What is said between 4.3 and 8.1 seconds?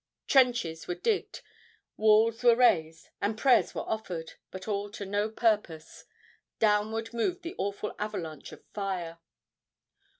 but all to no purpose. Downward moved the awful